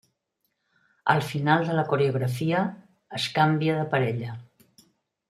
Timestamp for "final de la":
1.27-1.83